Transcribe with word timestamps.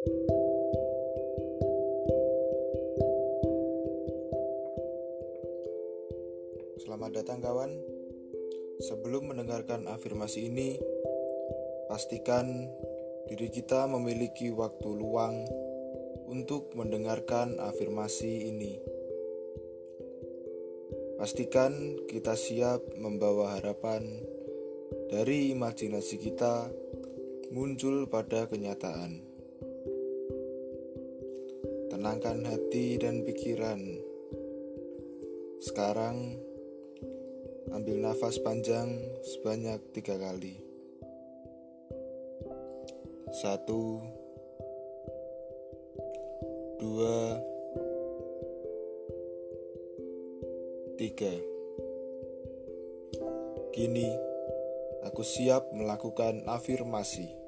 Selamat 0.00 0.16
datang 7.20 7.44
kawan. 7.44 7.68
Sebelum 8.80 9.28
mendengarkan 9.28 9.84
afirmasi 9.92 10.48
ini, 10.48 10.80
pastikan 11.92 12.72
diri 13.28 13.52
kita 13.52 13.84
memiliki 13.92 14.48
waktu 14.48 14.88
luang 14.88 15.44
untuk 16.32 16.72
mendengarkan 16.72 17.60
afirmasi 17.60 18.48
ini. 18.48 18.80
Pastikan 21.20 22.00
kita 22.08 22.40
siap 22.40 22.96
membawa 22.96 23.60
harapan 23.60 24.24
dari 25.12 25.52
imajinasi 25.52 26.16
kita 26.16 26.72
muncul 27.52 28.08
pada 28.08 28.48
kenyataan. 28.48 29.29
Tenangkan 32.00 32.48
hati 32.48 32.96
dan 32.96 33.28
pikiran. 33.28 33.76
Sekarang, 35.60 36.32
ambil 37.76 38.00
nafas 38.00 38.40
panjang 38.40 38.88
sebanyak 39.20 39.76
tiga 39.92 40.16
kali. 40.16 40.64
Satu, 43.36 44.00
dua, 46.80 47.36
tiga. 50.96 51.36
Kini, 53.76 54.08
aku 55.04 55.20
siap 55.20 55.68
melakukan 55.76 56.48
afirmasi. 56.48 57.39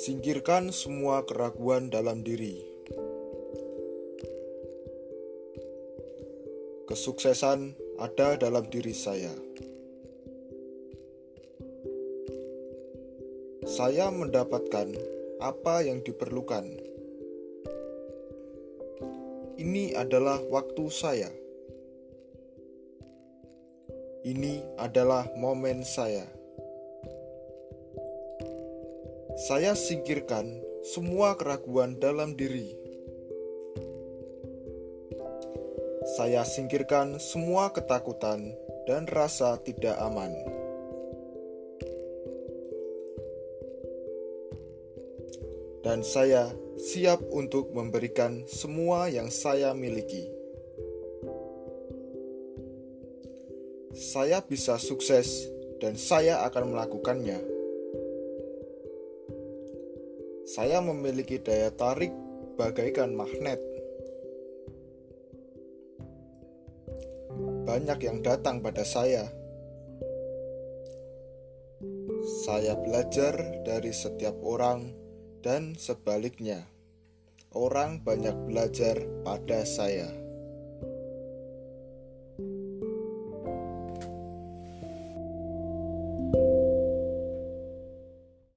Singkirkan 0.00 0.72
semua 0.72 1.28
keraguan 1.28 1.92
dalam 1.92 2.24
diri. 2.24 2.56
Kesuksesan 6.88 7.76
ada 8.00 8.40
dalam 8.40 8.64
diri 8.72 8.96
saya. 8.96 9.28
Saya 13.68 14.08
mendapatkan 14.08 14.88
apa 15.36 15.84
yang 15.84 16.00
diperlukan. 16.00 16.64
Ini 19.60 20.00
adalah 20.00 20.40
waktu 20.48 20.88
saya. 20.88 21.28
Ini 24.24 24.80
adalah 24.80 25.28
momen 25.36 25.84
saya. 25.84 26.39
Saya 29.36 29.78
singkirkan 29.78 30.58
semua 30.82 31.38
keraguan 31.38 31.94
dalam 32.02 32.34
diri. 32.34 32.74
Saya 36.18 36.42
singkirkan 36.42 37.22
semua 37.22 37.70
ketakutan 37.70 38.50
dan 38.90 39.06
rasa 39.06 39.54
tidak 39.62 39.94
aman. 40.02 40.34
Dan 45.86 46.02
saya 46.02 46.50
siap 46.80 47.22
untuk 47.30 47.70
memberikan 47.70 48.42
semua 48.50 49.06
yang 49.06 49.30
saya 49.30 49.70
miliki. 49.78 50.26
Saya 53.94 54.42
bisa 54.42 54.74
sukses, 54.80 55.46
dan 55.80 55.94
saya 55.96 56.42
akan 56.46 56.74
melakukannya. 56.74 57.59
Saya 60.50 60.82
memiliki 60.82 61.38
daya 61.38 61.70
tarik 61.70 62.10
bagaikan 62.58 63.14
magnet. 63.14 63.70
banyak 67.70 68.02
yang 68.02 68.18
datang 68.18 68.58
pada 68.58 68.82
saya. 68.82 69.30
Saya 72.42 72.74
belajar 72.74 73.62
dari 73.62 73.94
setiap 73.94 74.34
orang, 74.42 74.90
dan 75.38 75.78
sebaliknya, 75.78 76.66
orang 77.54 78.02
banyak 78.02 78.34
belajar 78.50 79.06
pada 79.22 79.62
saya. 79.62 80.10